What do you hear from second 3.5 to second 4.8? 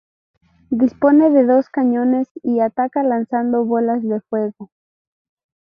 bolas de fuego.